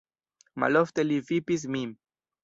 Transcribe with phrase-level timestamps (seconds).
[0.61, 1.93] Malofte li vipis min.